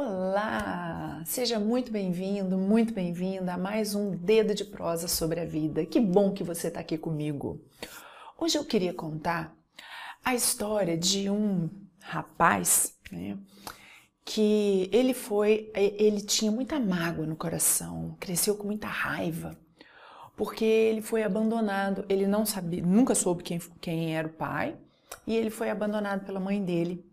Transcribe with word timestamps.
Olá! 0.00 1.20
Seja 1.26 1.58
muito 1.58 1.90
bem-vindo, 1.90 2.56
muito 2.56 2.94
bem-vinda 2.94 3.54
a 3.54 3.58
mais 3.58 3.96
um 3.96 4.12
Dedo 4.12 4.54
de 4.54 4.64
Prosa 4.64 5.08
sobre 5.08 5.40
a 5.40 5.44
Vida. 5.44 5.84
Que 5.84 5.98
bom 5.98 6.32
que 6.32 6.44
você 6.44 6.68
está 6.68 6.78
aqui 6.78 6.96
comigo. 6.96 7.60
Hoje 8.38 8.56
eu 8.56 8.64
queria 8.64 8.94
contar 8.94 9.52
a 10.24 10.36
história 10.36 10.96
de 10.96 11.28
um 11.28 11.68
rapaz 12.00 12.96
né, 13.10 13.36
que 14.24 14.88
ele 14.92 15.12
foi, 15.12 15.68
ele 15.74 16.20
tinha 16.20 16.52
muita 16.52 16.78
mágoa 16.78 17.26
no 17.26 17.34
coração, 17.34 18.16
cresceu 18.20 18.54
com 18.54 18.68
muita 18.68 18.86
raiva, 18.86 19.58
porque 20.36 20.64
ele 20.64 21.02
foi 21.02 21.24
abandonado, 21.24 22.04
ele 22.08 22.28
não 22.28 22.46
sabia, 22.46 22.86
nunca 22.86 23.16
soube 23.16 23.42
quem, 23.42 23.58
quem 23.80 24.16
era 24.16 24.28
o 24.28 24.32
pai, 24.32 24.76
e 25.26 25.34
ele 25.34 25.50
foi 25.50 25.70
abandonado 25.70 26.24
pela 26.24 26.38
mãe 26.38 26.64
dele 26.64 27.04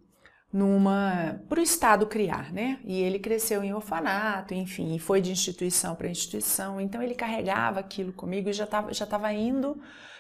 numa 0.56 1.42
para 1.50 1.60
o 1.60 1.64
Estado 1.64 2.08
criar, 2.08 2.54
né? 2.54 2.80
E 2.86 3.02
ele 3.02 3.20
cresceu 3.20 3.62
em 3.62 3.74
orfanato, 3.74 4.54
enfim, 4.54 4.98
foi 4.98 5.20
de 5.20 5.30
instituição 5.30 5.96
para 5.96 6.08
instituição. 6.08 6.80
Então 6.80 7.04
ele 7.04 7.14
carregava 7.14 7.82
aquilo 7.82 8.14
comigo 8.14 8.50
e 8.50 8.54
já 8.54 8.64
estava 8.64 8.94
já 8.94 9.06
tava 9.06 9.34
indo 9.34 9.78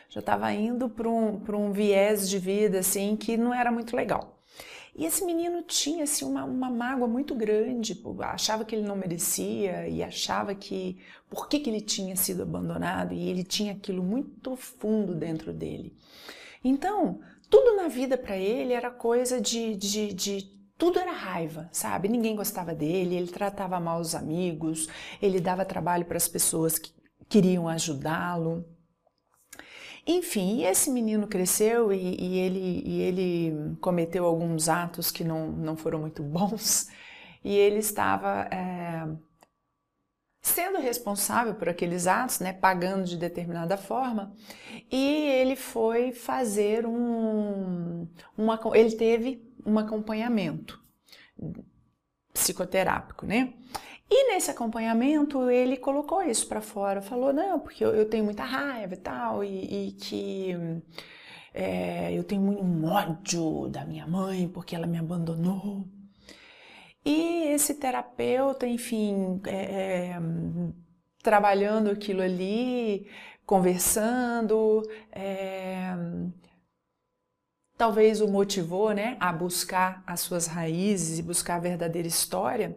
já 0.09 0.19
estava 0.19 0.51
indo 0.51 0.89
para 0.89 1.09
um, 1.09 1.41
um 1.53 1.71
viés 1.71 2.29
de 2.29 2.37
vida 2.37 2.79
assim 2.79 3.15
que 3.15 3.37
não 3.37 3.53
era 3.53 3.71
muito 3.71 3.95
legal. 3.95 4.37
E 4.93 5.05
esse 5.05 5.23
menino 5.23 5.61
tinha 5.61 6.03
assim, 6.03 6.25
uma, 6.25 6.43
uma 6.43 6.69
mágoa 6.69 7.07
muito 7.07 7.33
grande, 7.33 8.01
achava 8.21 8.65
que 8.65 8.75
ele 8.75 8.87
não 8.87 8.95
merecia 8.95 9.87
e 9.87 10.03
achava 10.03 10.53
que 10.53 10.97
por 11.29 11.47
que, 11.47 11.59
que 11.59 11.69
ele 11.69 11.81
tinha 11.81 12.15
sido 12.15 12.43
abandonado 12.43 13.13
e 13.13 13.29
ele 13.29 13.43
tinha 13.43 13.73
aquilo 13.73 14.03
muito 14.03 14.55
fundo 14.57 15.15
dentro 15.15 15.53
dele. 15.53 15.93
Então, 16.63 17.19
tudo 17.49 17.75
na 17.75 17.87
vida 17.87 18.17
para 18.17 18.37
ele 18.37 18.73
era 18.73 18.91
coisa 18.91 19.39
de, 19.39 19.75
de, 19.75 20.13
de 20.13 20.55
tudo 20.77 20.99
era 20.99 21.11
raiva, 21.11 21.69
sabe? 21.71 22.07
Ninguém 22.07 22.35
gostava 22.35 22.73
dele, 22.73 23.15
ele 23.15 23.27
tratava 23.27 23.79
mal 23.79 23.99
os 23.99 24.13
amigos, 24.13 24.87
ele 25.21 25.39
dava 25.39 25.65
trabalho 25.65 26.05
para 26.05 26.17
as 26.17 26.27
pessoas 26.27 26.77
que 26.77 26.91
queriam 27.29 27.67
ajudá-lo. 27.67 28.65
Enfim, 30.07 30.63
esse 30.63 30.91
menino 30.91 31.27
cresceu 31.27 31.91
e, 31.91 32.15
e, 32.21 32.37
ele, 32.37 32.83
e 32.85 33.01
ele 33.01 33.75
cometeu 33.81 34.25
alguns 34.25 34.69
atos 34.69 35.09
que 35.09 35.23
não, 35.23 35.51
não 35.51 35.75
foram 35.75 35.99
muito 35.99 36.21
bons 36.21 36.87
e 37.43 37.55
ele 37.55 37.79
estava 37.79 38.47
é, 38.51 39.07
sendo 40.45 40.77
responsável 40.77 41.55
por 41.55 41.67
aqueles 41.67 42.05
atos, 42.05 42.39
né, 42.39 42.53
pagando 42.53 43.03
de 43.03 43.17
determinada 43.17 43.77
forma, 43.77 44.31
e 44.91 45.23
ele 45.23 45.55
foi 45.55 46.11
fazer 46.11 46.85
um, 46.85 48.07
uma, 48.37 48.59
ele 48.75 48.91
teve 48.91 49.43
um 49.65 49.79
acompanhamento 49.79 50.79
psicoterápico, 52.31 53.25
né? 53.25 53.53
E 54.07 54.31
nesse 54.31 54.51
acompanhamento 54.51 55.49
ele 55.49 55.77
colocou 55.77 56.21
isso 56.21 56.47
para 56.47 56.61
fora, 56.61 57.01
falou 57.01 57.33
não, 57.33 57.59
porque 57.59 57.83
eu, 57.83 57.95
eu, 57.95 58.07
tenho 58.07 58.23
muita 58.23 58.43
raiva 58.43 58.93
e 58.93 58.97
tal, 58.97 59.43
e, 59.43 59.87
e 59.87 59.91
que 59.93 60.55
é, 61.55 62.13
eu 62.13 62.23
tenho 62.23 62.43
muito 62.43 62.85
ódio 62.85 63.67
da 63.67 63.83
minha 63.83 64.05
mãe 64.05 64.47
porque 64.47 64.75
ela 64.75 64.85
me 64.85 64.99
abandonou. 64.99 65.87
E 67.05 67.49
esse 67.53 67.75
terapeuta, 67.75 68.65
enfim, 68.65 69.39
é, 69.45 69.55
é, 69.55 70.19
trabalhando 71.21 71.91
aquilo 71.91 72.23
ali, 72.23 73.07
conversando, 73.45 74.81
é, 75.11 75.93
talvez 77.77 78.21
o 78.21 78.27
motivou 78.27 78.91
né, 78.91 79.17
a 79.19 79.31
buscar 79.31 80.03
as 80.07 80.21
suas 80.21 80.47
raízes 80.47 81.19
e 81.19 81.21
buscar 81.21 81.57
a 81.57 81.59
verdadeira 81.59 82.07
história. 82.07 82.75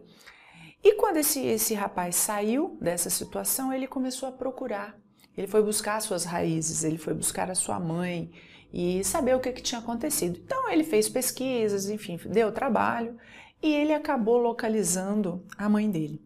E 0.83 0.93
quando 0.93 1.17
esse, 1.17 1.43
esse 1.43 1.73
rapaz 1.73 2.15
saiu 2.15 2.77
dessa 2.79 3.09
situação, 3.09 3.73
ele 3.73 3.87
começou 3.87 4.29
a 4.29 4.31
procurar. 4.31 4.95
Ele 5.35 5.47
foi 5.47 5.63
buscar 5.63 5.95
as 5.95 6.03
suas 6.03 6.23
raízes, 6.23 6.83
ele 6.83 6.99
foi 6.99 7.15
buscar 7.15 7.49
a 7.49 7.55
sua 7.55 7.79
mãe 7.79 8.31
e 8.71 9.03
saber 9.03 9.35
o 9.35 9.39
que, 9.39 9.51
que 9.51 9.63
tinha 9.63 9.79
acontecido. 9.79 10.39
Então 10.43 10.69
ele 10.69 10.83
fez 10.83 11.09
pesquisas, 11.09 11.89
enfim, 11.89 12.19
deu 12.25 12.51
trabalho 12.51 13.17
e 13.61 13.73
ele 13.73 13.93
acabou 13.93 14.37
localizando 14.37 15.45
a 15.57 15.67
mãe 15.67 15.89
dele. 15.89 16.21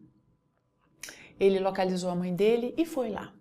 Ele 1.40 1.60
localizou 1.60 2.10
a 2.10 2.16
mãe 2.16 2.36
dele 2.36 2.74
e 2.78 2.86
foi 2.86 3.10
lá. 3.10 3.34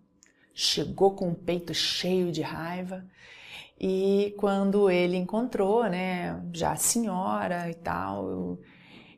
Chegou 0.54 1.14
com 1.14 1.30
o 1.30 1.34
peito 1.34 1.72
cheio 1.74 2.32
de 2.32 2.42
raiva 2.42 3.06
e 3.78 4.34
quando 4.38 4.90
ele 4.90 5.16
encontrou, 5.16 5.84
né, 5.84 6.40
já 6.52 6.72
a 6.72 6.76
senhora 6.76 7.68
e 7.70 7.74
tal, 7.74 8.58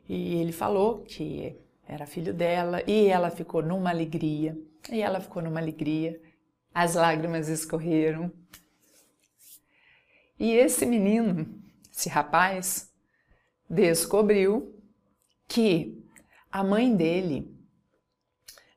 e 0.07 0.35
ele 0.35 0.51
falou 0.51 1.03
que 1.03 1.55
era 1.87 2.05
filho 2.05 2.33
dela 2.33 2.81
e 2.87 3.07
ela 3.07 3.29
ficou 3.29 3.61
numa 3.61 3.89
alegria. 3.89 4.57
E 4.91 5.01
ela 5.01 5.19
ficou 5.19 5.41
numa 5.41 5.59
alegria. 5.59 6.19
As 6.73 6.95
lágrimas 6.95 7.47
escorreram. 7.47 8.31
E 10.37 10.51
esse 10.51 10.85
menino, 10.85 11.47
esse 11.91 12.09
rapaz, 12.09 12.91
descobriu 13.69 14.75
que 15.47 16.03
a 16.51 16.63
mãe 16.63 16.95
dele, 16.95 17.53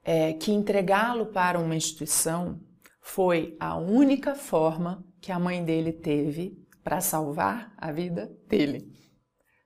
é, 0.03 0.33
que 0.33 0.53
entregá-lo 0.53 1.27
para 1.27 1.59
uma 1.59 1.77
instituição 1.77 2.61
foi 3.01 3.57
a 3.61 3.77
única 3.77 4.35
forma 4.35 5.05
que 5.21 5.33
a 5.33 5.39
mãe 5.39 5.65
dele 5.65 5.93
teve 5.93 6.59
para 6.83 7.01
salvar 7.01 7.73
a 7.77 7.93
vida 7.93 8.31
dele. 8.47 8.91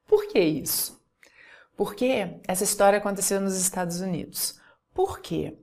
Por 0.06 0.26
que 0.26 0.38
isso? 0.38 1.00
Porque 1.76 2.40
essa 2.46 2.64
história 2.64 2.98
aconteceu 2.98 3.40
nos 3.40 3.56
Estados 3.56 4.00
Unidos. 4.00 4.60
Por 4.94 5.20
quê? 5.20 5.56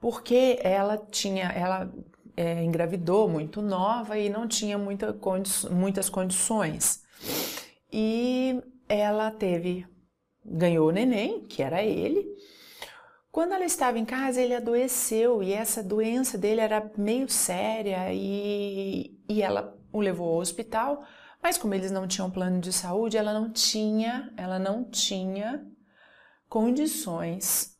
Porque 0.00 0.58
ela 0.62 0.98
tinha, 0.98 1.44
ela 1.52 1.92
é, 2.36 2.64
engravidou 2.64 3.28
muito 3.28 3.62
nova 3.62 4.18
e 4.18 4.28
não 4.28 4.48
tinha 4.48 4.76
muita 4.76 5.12
condi 5.12 5.50
muitas 5.70 6.08
condições. 6.08 7.02
E 7.92 8.41
ela 8.98 9.30
teve, 9.30 9.86
ganhou 10.44 10.88
o 10.88 10.92
neném, 10.92 11.44
que 11.44 11.62
era 11.62 11.82
ele. 11.82 12.26
Quando 13.30 13.52
ela 13.52 13.64
estava 13.64 13.98
em 13.98 14.04
casa, 14.04 14.40
ele 14.40 14.54
adoeceu 14.54 15.42
e 15.42 15.52
essa 15.52 15.82
doença 15.82 16.36
dele 16.36 16.60
era 16.60 16.90
meio 16.98 17.28
séria 17.28 18.12
e, 18.12 19.18
e 19.28 19.42
ela 19.42 19.78
o 19.90 20.00
levou 20.00 20.28
ao 20.28 20.40
hospital, 20.40 21.04
mas 21.42 21.56
como 21.58 21.74
eles 21.74 21.90
não 21.90 22.06
tinham 22.06 22.30
plano 22.30 22.60
de 22.60 22.72
saúde, 22.72 23.16
ela 23.16 23.32
não 23.32 23.50
tinha, 23.50 24.32
ela 24.36 24.58
não 24.58 24.84
tinha 24.84 25.66
condições 26.48 27.76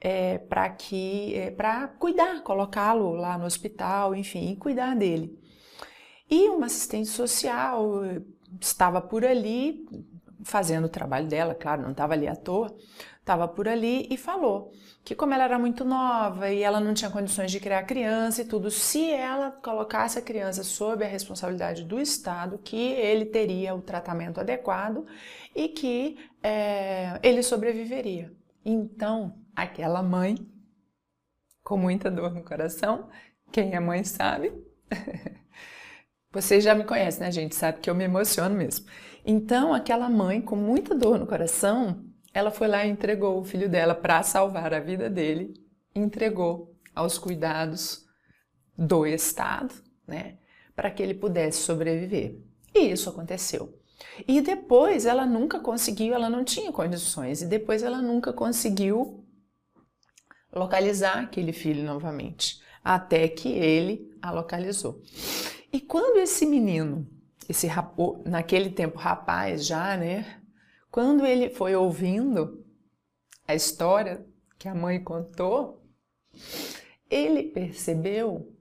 é, 0.00 0.38
para 0.38 0.68
que, 0.70 1.34
é, 1.34 1.50
para 1.50 1.88
cuidar, 1.88 2.42
colocá-lo 2.42 3.12
lá 3.12 3.38
no 3.38 3.44
hospital, 3.44 4.14
enfim, 4.14 4.54
cuidar 4.56 4.94
dele. 4.96 5.38
E 6.30 6.48
uma 6.48 6.66
assistente 6.66 7.08
social 7.08 8.02
estava 8.60 9.00
por 9.00 9.24
ali 9.24 9.86
fazendo 10.44 10.86
o 10.86 10.88
trabalho 10.88 11.28
dela, 11.28 11.54
claro, 11.54 11.82
não 11.82 11.92
estava 11.92 12.14
ali 12.14 12.26
à 12.26 12.36
toa, 12.36 12.74
estava 13.18 13.46
por 13.46 13.68
ali 13.68 14.06
e 14.10 14.16
falou 14.16 14.72
que 15.04 15.14
como 15.14 15.32
ela 15.32 15.44
era 15.44 15.58
muito 15.58 15.84
nova 15.84 16.50
e 16.50 16.62
ela 16.62 16.80
não 16.80 16.92
tinha 16.92 17.10
condições 17.10 17.50
de 17.50 17.60
criar 17.60 17.84
criança 17.84 18.42
e 18.42 18.44
tudo, 18.44 18.70
se 18.70 19.10
ela 19.10 19.50
colocasse 19.50 20.18
a 20.18 20.22
criança 20.22 20.62
sob 20.62 21.04
a 21.04 21.08
responsabilidade 21.08 21.84
do 21.84 22.00
Estado, 22.00 22.58
que 22.58 22.76
ele 22.76 23.24
teria 23.24 23.74
o 23.74 23.80
tratamento 23.80 24.40
adequado 24.40 25.06
e 25.54 25.68
que 25.68 26.18
é, 26.42 27.18
ele 27.22 27.42
sobreviveria. 27.42 28.32
Então, 28.64 29.34
aquela 29.54 30.02
mãe, 30.02 30.36
com 31.62 31.76
muita 31.76 32.10
dor 32.10 32.34
no 32.34 32.44
coração, 32.44 33.08
quem 33.50 33.74
é 33.74 33.80
mãe 33.80 34.04
sabe, 34.04 34.52
vocês 36.30 36.62
já 36.62 36.74
me 36.74 36.84
conhecem, 36.84 37.22
né, 37.22 37.32
gente? 37.32 37.54
Sabe 37.54 37.80
que 37.80 37.88
eu 37.88 37.94
me 37.94 38.04
emociono 38.04 38.54
mesmo. 38.54 38.86
Então, 39.24 39.74
aquela 39.74 40.08
mãe 40.08 40.40
com 40.40 40.56
muita 40.56 40.94
dor 40.94 41.18
no 41.18 41.26
coração, 41.26 42.04
ela 42.32 42.50
foi 42.50 42.68
lá 42.68 42.86
e 42.86 42.90
entregou 42.90 43.38
o 43.38 43.44
filho 43.44 43.68
dela 43.68 43.94
para 43.94 44.22
salvar 44.22 44.72
a 44.72 44.80
vida 44.80 45.10
dele, 45.10 45.54
entregou 45.94 46.74
aos 46.94 47.18
cuidados 47.18 48.06
do 48.76 49.06
Estado, 49.06 49.74
né, 50.06 50.38
para 50.74 50.90
que 50.90 51.02
ele 51.02 51.14
pudesse 51.14 51.58
sobreviver. 51.62 52.40
E 52.74 52.90
isso 52.90 53.10
aconteceu. 53.10 53.78
E 54.26 54.40
depois 54.40 55.04
ela 55.04 55.26
nunca 55.26 55.60
conseguiu, 55.60 56.14
ela 56.14 56.30
não 56.30 56.44
tinha 56.44 56.72
condições, 56.72 57.42
e 57.42 57.46
depois 57.46 57.82
ela 57.82 58.00
nunca 58.00 58.32
conseguiu 58.32 59.24
localizar 60.52 61.20
aquele 61.20 61.52
filho 61.52 61.84
novamente, 61.84 62.60
até 62.82 63.28
que 63.28 63.48
ele 63.48 64.10
a 64.22 64.30
localizou. 64.30 65.02
E 65.72 65.80
quando 65.80 66.18
esse 66.18 66.46
menino 66.46 67.06
esse 67.48 67.66
rapô, 67.66 68.22
naquele 68.24 68.70
tempo 68.70 68.98
rapaz 68.98 69.66
já, 69.66 69.96
né? 69.96 70.40
Quando 70.90 71.24
ele 71.24 71.50
foi 71.50 71.74
ouvindo 71.74 72.64
a 73.46 73.54
história 73.54 74.24
que 74.58 74.68
a 74.68 74.74
mãe 74.74 75.02
contou, 75.02 75.84
ele 77.08 77.44
percebeu 77.44 78.56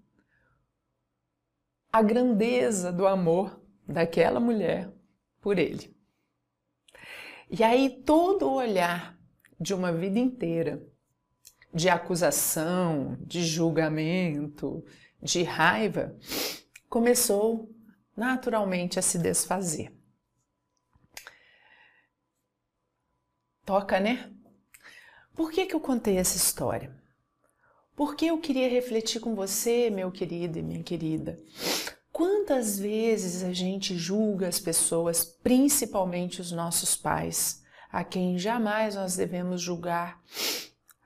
a 1.91 2.01
grandeza 2.01 2.91
do 2.91 3.07
amor 3.07 3.61
daquela 3.87 4.39
mulher 4.39 4.91
por 5.41 5.57
ele. 5.57 5.95
E 7.49 7.63
aí 7.63 7.89
todo 8.03 8.47
o 8.47 8.55
olhar 8.55 9.17
de 9.59 9.73
uma 9.73 9.91
vida 9.91 10.19
inteira 10.19 10.81
de 11.73 11.89
acusação, 11.89 13.17
de 13.21 13.43
julgamento, 13.43 14.83
de 15.21 15.43
raiva, 15.43 16.15
começou 16.87 17.69
naturalmente 18.19 18.99
a 18.99 19.01
se 19.01 19.17
desfazer. 19.17 19.91
Toca, 23.65 23.99
né? 23.99 24.31
Por 25.33 25.51
que, 25.51 25.65
que 25.65 25.73
eu 25.73 25.79
contei 25.79 26.17
essa 26.17 26.35
história? 26.35 26.93
Porque 27.95 28.25
eu 28.25 28.37
queria 28.39 28.69
refletir 28.69 29.21
com 29.21 29.35
você, 29.35 29.89
meu 29.89 30.11
querido 30.11 30.59
e 30.59 30.61
minha 30.61 30.83
querida. 30.83 31.39
Quantas 32.11 32.77
vezes 32.77 33.43
a 33.43 33.53
gente 33.53 33.95
julga 33.95 34.47
as 34.47 34.59
pessoas, 34.59 35.23
principalmente 35.23 36.41
os 36.41 36.51
nossos 36.51 36.95
pais, 36.95 37.63
a 37.91 38.03
quem 38.03 38.37
jamais 38.37 38.95
nós 38.95 39.15
devemos 39.15 39.61
julgar, 39.61 40.21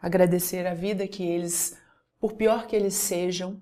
agradecer 0.01 0.65
a 0.65 0.73
vida 0.73 1.07
que 1.07 1.23
eles, 1.23 1.77
por 2.19 2.33
pior 2.33 2.65
que 2.65 2.75
eles 2.75 2.95
sejam, 2.95 3.61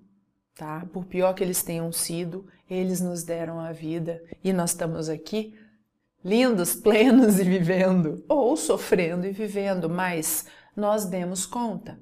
tá? 0.56 0.86
Por 0.94 1.06
pior 1.06 1.33
que 1.33 1.44
eles 1.44 1.63
tenham 1.63 1.92
sido, 1.92 2.48
eles 2.73 3.01
nos 3.01 3.23
deram 3.23 3.59
a 3.59 3.73
vida 3.73 4.23
e 4.41 4.53
nós 4.53 4.69
estamos 4.69 5.09
aqui 5.09 5.53
lindos, 6.23 6.73
plenos 6.79 7.38
e 7.38 7.44
vivendo, 7.44 8.23
ou 8.29 8.56
sofrendo 8.56 9.27
e 9.27 9.31
vivendo, 9.31 9.89
mas 9.89 10.45
nós 10.73 11.03
demos 11.03 11.45
conta, 11.45 12.00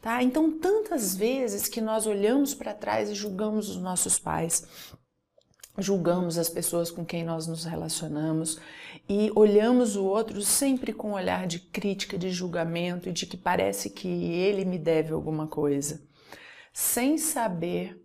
tá? 0.00 0.22
Então, 0.22 0.58
tantas 0.58 1.14
vezes 1.14 1.68
que 1.68 1.82
nós 1.82 2.06
olhamos 2.06 2.54
para 2.54 2.72
trás 2.72 3.10
e 3.10 3.14
julgamos 3.14 3.68
os 3.68 3.76
nossos 3.76 4.18
pais, 4.18 4.66
julgamos 5.76 6.38
as 6.38 6.48
pessoas 6.48 6.90
com 6.90 7.04
quem 7.04 7.22
nós 7.22 7.46
nos 7.46 7.64
relacionamos 7.64 8.58
e 9.06 9.30
olhamos 9.34 9.96
o 9.96 10.04
outro 10.06 10.40
sempre 10.40 10.94
com 10.94 11.10
um 11.10 11.14
olhar 11.14 11.46
de 11.46 11.58
crítica, 11.58 12.16
de 12.16 12.30
julgamento 12.30 13.10
e 13.10 13.12
de 13.12 13.26
que 13.26 13.36
parece 13.36 13.90
que 13.90 14.08
ele 14.08 14.64
me 14.64 14.78
deve 14.78 15.12
alguma 15.12 15.46
coisa, 15.46 16.00
sem 16.72 17.18
saber 17.18 18.02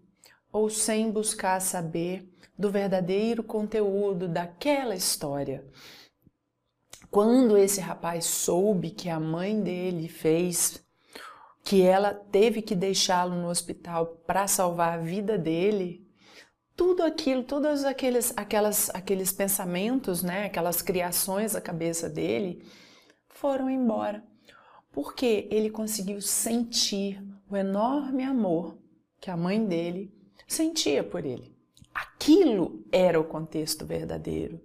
ou 0.51 0.69
sem 0.69 1.11
buscar 1.11 1.59
saber 1.61 2.27
do 2.57 2.69
verdadeiro 2.69 3.43
conteúdo 3.43 4.27
daquela 4.27 4.95
história. 4.95 5.65
Quando 7.09 7.57
esse 7.57 7.81
rapaz 7.81 8.25
soube 8.25 8.91
que 8.91 9.09
a 9.09 9.19
mãe 9.19 9.61
dele 9.61 10.07
fez, 10.07 10.83
que 11.63 11.81
ela 11.81 12.13
teve 12.13 12.61
que 12.61 12.75
deixá-lo 12.75 13.35
no 13.35 13.49
hospital 13.49 14.07
para 14.25 14.47
salvar 14.47 14.97
a 14.97 15.01
vida 15.01 15.37
dele, 15.37 16.07
tudo 16.75 17.03
aquilo, 17.03 17.43
todos 17.43 17.83
aqueles, 17.83 18.33
aquelas, 18.35 18.89
aqueles 18.91 19.31
pensamentos, 19.31 20.23
né, 20.23 20.45
aquelas 20.45 20.81
criações 20.81 21.53
da 21.53 21.61
cabeça 21.61 22.09
dele 22.09 22.65
foram 23.27 23.69
embora. 23.69 24.23
Porque 24.91 25.47
ele 25.51 25.69
conseguiu 25.69 26.21
sentir 26.21 27.23
o 27.49 27.55
enorme 27.55 28.23
amor 28.23 28.77
que 29.19 29.29
a 29.29 29.37
mãe 29.37 29.63
dele 29.65 30.13
sentia 30.51 31.03
por 31.03 31.25
ele. 31.25 31.55
Aquilo 31.93 32.83
era 32.91 33.19
o 33.19 33.23
contexto 33.23 33.85
verdadeiro. 33.85 34.59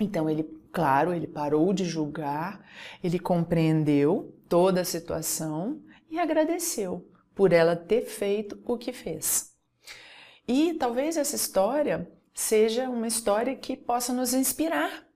Então 0.00 0.28
ele, 0.28 0.44
claro, 0.72 1.12
ele 1.12 1.26
parou 1.26 1.72
de 1.72 1.84
julgar, 1.84 2.64
ele 3.02 3.18
compreendeu 3.18 4.34
toda 4.48 4.80
a 4.80 4.84
situação 4.84 5.82
e 6.10 6.18
agradeceu 6.18 7.06
por 7.34 7.52
ela 7.52 7.76
ter 7.76 8.02
feito 8.02 8.60
o 8.64 8.78
que 8.78 8.92
fez. 8.92 9.54
E 10.48 10.74
talvez 10.74 11.16
essa 11.16 11.36
história 11.36 12.10
seja 12.32 12.88
uma 12.88 13.06
história 13.06 13.54
que 13.54 13.76
possa 13.76 14.12
nos 14.12 14.34
inspirar 14.34 15.06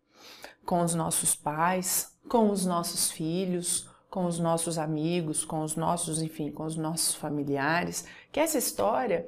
com 0.64 0.82
os 0.82 0.94
nossos 0.94 1.34
pais, 1.34 2.16
com 2.28 2.50
os 2.50 2.66
nossos 2.66 3.10
filhos, 3.10 3.88
com 4.10 4.24
os 4.24 4.38
nossos 4.38 4.78
amigos, 4.78 5.44
com 5.44 5.62
os 5.62 5.76
nossos, 5.76 6.22
enfim, 6.22 6.50
com 6.50 6.64
os 6.64 6.76
nossos 6.76 7.14
familiares, 7.14 8.06
que 8.32 8.40
essa 8.40 8.58
história, 8.58 9.26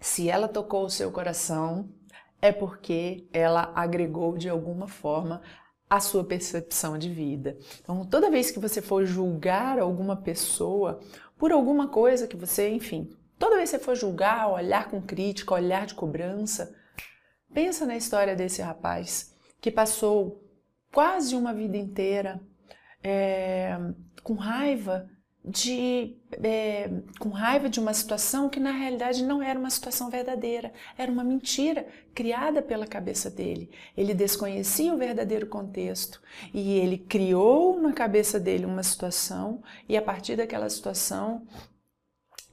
se 0.00 0.28
ela 0.28 0.48
tocou 0.48 0.84
o 0.84 0.90
seu 0.90 1.10
coração, 1.10 1.88
é 2.40 2.52
porque 2.52 3.26
ela 3.32 3.72
agregou 3.74 4.36
de 4.36 4.48
alguma 4.48 4.86
forma 4.86 5.40
a 5.88 6.00
sua 6.00 6.24
percepção 6.24 6.98
de 6.98 7.08
vida. 7.08 7.56
Então, 7.80 8.04
toda 8.04 8.30
vez 8.30 8.50
que 8.50 8.58
você 8.58 8.82
for 8.82 9.06
julgar 9.06 9.78
alguma 9.78 10.16
pessoa 10.16 11.00
por 11.38 11.52
alguma 11.52 11.88
coisa 11.88 12.26
que 12.26 12.36
você, 12.36 12.68
enfim, 12.68 13.10
Toda 13.38 13.56
vez 13.56 13.70
que 13.70 13.76
você 13.76 13.84
for 13.84 13.94
julgar, 13.94 14.48
olhar 14.48 14.88
com 14.88 15.02
crítica, 15.02 15.54
olhar 15.54 15.86
de 15.86 15.94
cobrança, 15.94 16.74
pensa 17.52 17.84
na 17.84 17.96
história 17.96 18.36
desse 18.36 18.62
rapaz 18.62 19.34
que 19.60 19.70
passou 19.70 20.42
quase 20.92 21.34
uma 21.34 21.52
vida 21.52 21.76
inteira 21.76 22.40
é, 23.04 23.78
com 24.22 24.34
raiva 24.34 25.06
de 25.44 26.16
é, 26.42 26.90
com 27.18 27.28
raiva 27.28 27.68
de 27.68 27.78
uma 27.78 27.92
situação 27.92 28.48
que 28.48 28.58
na 28.58 28.70
realidade 28.70 29.22
não 29.22 29.42
era 29.42 29.58
uma 29.58 29.68
situação 29.68 30.08
verdadeira, 30.08 30.72
era 30.96 31.12
uma 31.12 31.22
mentira 31.22 31.86
criada 32.14 32.62
pela 32.62 32.86
cabeça 32.86 33.30
dele. 33.30 33.70
Ele 33.94 34.14
desconhecia 34.14 34.94
o 34.94 34.96
verdadeiro 34.96 35.46
contexto 35.46 36.22
e 36.52 36.78
ele 36.78 36.96
criou 36.96 37.78
na 37.78 37.92
cabeça 37.92 38.40
dele 38.40 38.64
uma 38.64 38.82
situação 38.82 39.62
e 39.86 39.98
a 39.98 40.02
partir 40.02 40.36
daquela 40.36 40.70
situação 40.70 41.46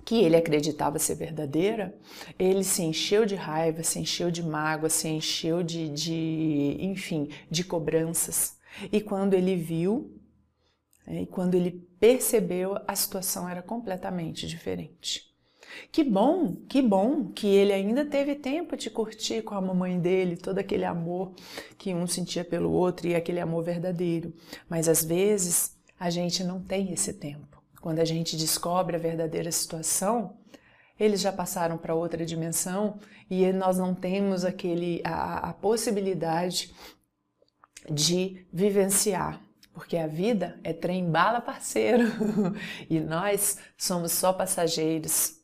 que 0.03 0.15
ele 0.15 0.35
acreditava 0.35 0.99
ser 0.99 1.15
verdadeira, 1.15 1.95
ele 2.37 2.63
se 2.63 2.81
encheu 2.81 3.25
de 3.25 3.35
raiva, 3.35 3.83
se 3.83 3.99
encheu 3.99 4.29
de 4.29 4.43
mágoa, 4.43 4.89
se 4.89 5.07
encheu 5.07 5.63
de, 5.63 5.87
de 5.89 6.77
enfim, 6.79 7.29
de 7.49 7.63
cobranças. 7.63 8.57
E 8.91 8.99
quando 8.99 9.33
ele 9.35 9.55
viu, 9.55 10.11
e 11.19 11.25
quando 11.25 11.55
ele 11.55 11.71
percebeu, 11.99 12.77
a 12.87 12.95
situação 12.95 13.47
era 13.47 13.61
completamente 13.61 14.47
diferente. 14.47 15.31
Que 15.91 16.03
bom, 16.03 16.55
que 16.67 16.81
bom 16.81 17.31
que 17.31 17.47
ele 17.47 17.71
ainda 17.71 18.05
teve 18.05 18.35
tempo 18.35 18.75
de 18.75 18.89
curtir 18.89 19.41
com 19.41 19.55
a 19.55 19.61
mamãe 19.61 19.99
dele 19.99 20.35
todo 20.35 20.57
aquele 20.57 20.85
amor 20.85 21.33
que 21.77 21.93
um 21.93 22.05
sentia 22.07 22.43
pelo 22.43 22.71
outro 22.71 23.07
e 23.07 23.15
aquele 23.15 23.39
amor 23.39 23.63
verdadeiro. 23.63 24.33
Mas 24.69 24.89
às 24.89 25.03
vezes 25.03 25.77
a 25.99 26.09
gente 26.09 26.43
não 26.43 26.61
tem 26.61 26.91
esse 26.91 27.13
tempo. 27.13 27.61
Quando 27.79 27.99
a 27.99 28.05
gente 28.05 28.37
descobre 28.37 28.95
a 28.95 28.99
verdadeira 28.99 29.51
situação, 29.51 30.37
eles 30.99 31.21
já 31.21 31.31
passaram 31.31 31.77
para 31.77 31.95
outra 31.95 32.25
dimensão 32.25 32.99
e 33.29 33.51
nós 33.51 33.77
não 33.77 33.95
temos 33.95 34.45
aquele 34.45 35.01
a, 35.03 35.49
a 35.49 35.53
possibilidade 35.53 36.71
de 37.89 38.45
vivenciar, 38.53 39.41
porque 39.73 39.97
a 39.97 40.07
vida 40.07 40.59
é 40.63 40.73
trem 40.73 41.09
bala 41.09 41.41
parceiro 41.41 42.05
e 42.89 42.99
nós 42.99 43.57
somos 43.77 44.11
só 44.11 44.33
passageiros 44.33 45.39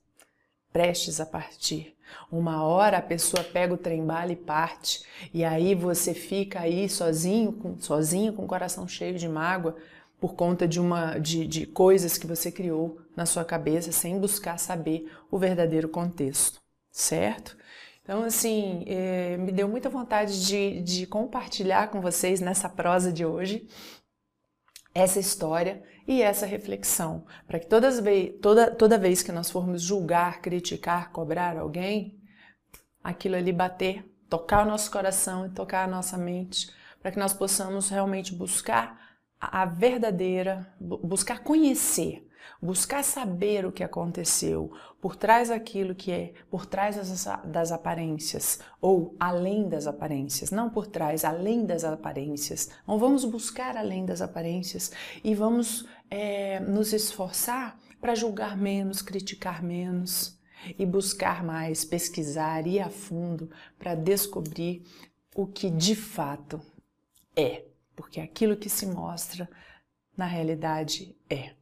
prestes 0.72 1.20
a 1.20 1.26
partir. 1.26 1.96
Uma 2.32 2.64
hora 2.64 2.98
a 2.98 3.02
pessoa 3.02 3.44
pega 3.44 3.74
o 3.74 3.78
trem 3.78 4.06
bala 4.06 4.32
e 4.32 4.36
parte, 4.36 5.04
e 5.34 5.44
aí 5.44 5.76
você 5.76 6.14
fica 6.14 6.62
aí 6.62 6.88
sozinho, 6.88 7.52
com, 7.54 7.80
sozinho 7.80 8.34
com 8.34 8.46
o 8.46 8.48
coração 8.48 8.88
cheio 8.88 9.18
de 9.18 9.28
mágoa, 9.28 9.76
por 10.20 10.34
conta 10.34 10.68
de 10.68 10.80
uma 10.80 11.20
de, 11.20 11.46
de 11.46 11.66
coisas 11.66 12.18
que 12.18 12.26
você 12.26 12.52
criou 12.52 13.00
na 13.16 13.26
sua 13.26 13.46
cabeça 13.46 13.92
sem 13.92 14.20
buscar 14.20 14.58
saber 14.58 15.12
o 15.30 15.38
verdadeiro 15.38 15.90
contexto, 15.90 16.60
certo? 16.92 17.58
Então, 18.04 18.24
assim, 18.24 18.86
é, 18.88 19.36
me 19.38 19.52
deu 19.52 19.68
muita 19.68 19.90
vontade 19.90 20.46
de, 20.46 20.82
de 20.82 21.06
compartilhar 21.06 21.90
com 21.90 22.00
vocês 22.00 22.40
nessa 22.40 22.70
prosa 22.70 23.12
de 23.12 23.26
hoje 23.26 23.68
essa 24.98 25.20
história 25.20 25.84
e 26.08 26.22
essa 26.22 26.46
reflexão, 26.46 27.26
para 27.48 27.60
que 27.60 27.68
todas 27.68 28.02
toda, 28.42 28.72
toda 28.72 28.98
vez 28.98 29.22
que 29.22 29.32
nós 29.32 29.52
formos 29.52 29.82
julgar, 29.82 30.42
criticar, 30.42 31.12
cobrar 31.12 31.58
alguém, 31.58 32.20
aquilo 33.04 33.36
ali 33.36 33.54
bater, 33.54 34.04
tocar 34.28 34.66
o 34.66 34.70
nosso 34.70 34.90
coração 34.90 35.46
e 35.46 35.50
tocar 35.50 35.84
a 35.84 35.88
nossa 35.88 36.18
mente, 36.18 36.72
para 37.00 37.12
que 37.12 37.20
nós 37.20 37.34
possamos 37.34 37.90
realmente 37.90 38.34
buscar 38.34 39.00
a 39.40 39.66
verdadeira, 39.66 40.68
buscar 40.80 41.40
conhecer, 41.44 42.28
buscar 42.62 43.04
saber 43.04 43.66
o 43.66 43.72
que 43.72 43.84
aconteceu 43.84 44.72
por 45.00 45.16
trás 45.16 45.50
daquilo 45.50 45.94
que 45.94 46.12
é, 46.12 46.34
por 46.50 46.66
trás 46.66 46.96
das, 46.96 47.28
das, 47.46 47.72
aparências, 47.72 48.60
ou 48.82 49.16
além 49.20 49.70
das 49.70 49.86
aparências, 49.86 50.50
não 50.50 50.70
por 50.70 50.88
trás, 50.88 51.24
além 51.24 51.66
das 51.66 51.84
aparências. 51.84 52.70
Então 52.84 52.98
vamos 52.98 53.24
buscar 53.26 53.78
além 53.78 54.06
das 54.06 54.22
aparências 54.22 54.92
e 55.24 55.36
vamos 55.36 55.88
é, 56.10 56.60
nos 56.60 56.94
esforçar 56.94 57.78
para 58.02 58.16
julgar 58.16 58.58
menos, 58.58 59.02
criticar 59.02 59.64
menos 59.64 60.38
e 60.78 60.86
buscar 60.86 61.44
mais, 61.44 61.86
pesquisar, 61.86 62.66
ir 62.66 62.80
a 62.80 62.90
fundo 62.90 63.50
para 63.78 63.94
descobrir 63.94 64.84
o 65.36 65.46
que 65.46 65.70
de 65.70 65.96
fato 65.96 66.60
é 67.36 67.66
porque 67.98 68.22
aquilo 68.22 68.56
que 68.56 68.70
se 68.70 68.86
mostra 68.86 69.50
na 70.16 70.26
realidade 70.26 71.18
é. 71.28 71.56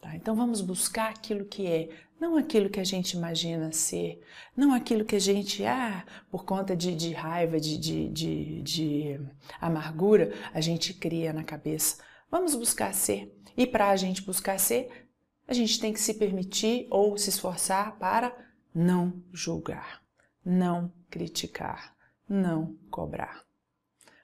Tá? 0.00 0.16
Então 0.16 0.34
vamos 0.34 0.62
buscar 0.62 1.10
aquilo 1.10 1.44
que 1.44 1.66
é, 1.66 1.90
não 2.18 2.34
aquilo 2.36 2.70
que 2.70 2.80
a 2.80 2.84
gente 2.84 3.12
imagina 3.12 3.70
ser, 3.70 4.20
não 4.56 4.72
aquilo 4.72 5.04
que 5.04 5.14
a 5.14 5.20
gente, 5.20 5.64
ah, 5.64 6.04
por 6.30 6.44
conta 6.44 6.74
de, 6.74 6.96
de 6.96 7.12
raiva, 7.12 7.60
de, 7.60 7.76
de, 7.76 8.08
de, 8.08 8.62
de 8.62 9.20
amargura, 9.60 10.32
a 10.52 10.60
gente 10.60 10.94
cria 10.94 11.32
na 11.32 11.44
cabeça. 11.44 12.02
Vamos 12.30 12.54
buscar 12.54 12.92
ser. 12.94 13.38
E 13.54 13.66
para 13.66 13.90
a 13.90 13.96
gente 13.96 14.22
buscar 14.22 14.58
ser, 14.58 15.08
a 15.46 15.52
gente 15.52 15.78
tem 15.78 15.92
que 15.92 16.00
se 16.00 16.14
permitir 16.14 16.86
ou 16.90 17.18
se 17.18 17.28
esforçar 17.28 17.98
para 17.98 18.34
não 18.74 19.22
julgar, 19.30 20.02
não 20.42 20.90
criticar, 21.10 21.94
não 22.26 22.78
cobrar. 22.90 23.44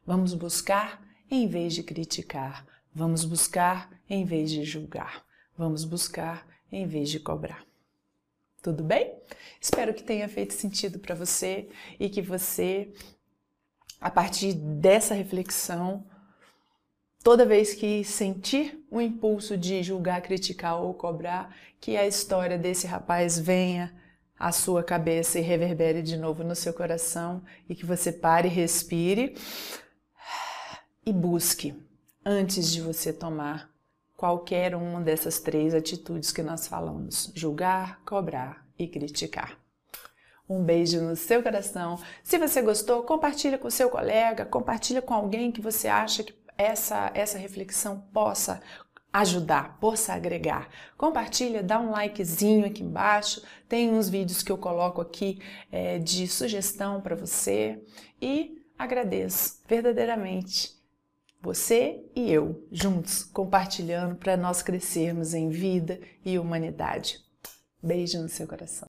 Vamos 0.07 0.33
buscar 0.33 1.07
em 1.31 1.47
vez 1.47 1.75
de 1.75 1.83
criticar, 1.83 2.67
vamos 2.95 3.25
buscar 3.25 3.91
em 4.09 4.25
vez 4.25 4.51
de 4.51 4.65
julgar, 4.65 5.25
vamos 5.57 5.85
buscar 5.85 6.47
em 6.71 6.87
vez 6.87 7.11
de 7.11 7.21
cobrar. 7.21 7.65
Tudo 8.63 8.83
bem? 8.83 9.15
Espero 9.61 9.95
que 9.95 10.03
tenha 10.03 10.29
feito 10.29 10.55
sentido 10.55 10.99
para 10.99 11.15
você 11.15 11.69
e 11.99 12.09
que 12.09 12.21
você, 12.21 12.93
a 14.01 14.11
partir 14.11 14.53
dessa 14.53 15.15
reflexão, 15.15 16.05
toda 17.23 17.47
vez 17.47 17.75
que 17.75 18.03
sentir 18.05 18.85
o 18.91 19.01
impulso 19.01 19.57
de 19.57 19.83
julgar, 19.83 20.23
criticar 20.23 20.81
ou 20.81 20.93
cobrar, 20.95 21.55
que 21.81 21.97
a 21.97 22.07
história 22.07 22.59
desse 22.59 22.87
rapaz 22.87 23.39
venha 23.39 23.95
à 24.39 24.51
sua 24.51 24.83
cabeça 24.83 25.39
e 25.39 25.43
reverbere 25.43 26.03
de 26.03 26.17
novo 26.17 26.43
no 26.43 26.55
seu 26.55 26.73
coração 26.73 27.43
e 27.69 27.75
que 27.75 27.87
você 27.87 28.13
pare, 28.13 28.49
respire 28.49 29.35
e 31.09 31.13
busque 31.13 31.75
antes 32.23 32.71
de 32.71 32.83
você 32.83 33.15
tomar 33.15 33.71
qualquer 34.15 34.75
uma 34.75 35.01
dessas 35.01 35.41
três 35.41 35.73
atitudes 35.73 36.31
que 36.31 36.43
nós 36.43 36.69
falamos: 36.69 37.33
julgar, 37.35 38.03
cobrar 38.05 38.67
e 38.79 38.87
criticar. 38.87 39.59
Um 40.47 40.63
beijo 40.63 41.01
no 41.01 41.17
seu 41.17 41.43
coração. 41.43 41.99
Se 42.23 42.37
você 42.37 42.61
gostou, 42.61 43.05
compartilha 43.05 43.57
com 43.57 43.71
seu 43.71 43.89
colega, 43.89 44.45
compartilha 44.45 45.01
com 45.01 45.15
alguém 45.15 45.51
que 45.51 45.63
você 45.63 45.89
acha 45.89 46.23
que 46.23 46.35
essa 46.59 47.11
essa 47.15 47.39
reflexão 47.39 48.01
possa 48.13 48.61
ajudar, 49.11 49.79
possa 49.81 50.13
agregar. 50.13 50.69
Compartilha, 50.95 51.63
dá 51.63 51.81
um 51.81 51.91
likezinho 51.91 52.67
aqui 52.67 52.83
embaixo. 52.83 53.43
Tem 53.67 53.91
uns 53.91 54.11
vídeos 54.11 54.43
que 54.43 54.53
eu 54.53 54.59
coloco 54.59 55.01
aqui 55.01 55.41
é, 55.73 55.99
de 55.99 56.29
sugestão 56.29 57.01
para 57.01 57.17
você 57.17 57.83
e 58.21 58.63
agradeço 58.79 59.63
verdadeiramente 59.67 60.78
você 61.41 62.05
e 62.15 62.31
eu, 62.31 62.67
juntos, 62.71 63.23
compartilhando 63.23 64.17
para 64.17 64.37
nós 64.37 64.63
crescermos 64.63 65.35
em 65.35 65.49
vida 65.49 66.01
e 66.25 66.39
humanidade. 66.39 67.19
Beijo 67.83 68.21
no 68.21 68.29
seu 68.29 68.47
coração. 68.47 68.77